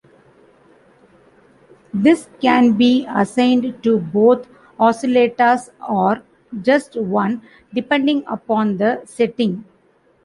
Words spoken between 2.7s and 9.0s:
be assigned to both oscillators or just one, depending upon